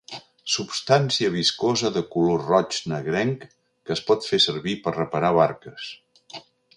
Substància 0.51 1.29
viscosa 1.35 1.91
de 1.97 2.03
color 2.15 2.41
roig 2.53 2.79
negrenc 2.93 3.45
que 3.53 3.95
es 3.99 4.03
pot 4.11 4.29
fer 4.31 4.41
servir 4.49 4.75
per 4.87 4.95
reparar 4.99 5.35
barques. 5.43 5.91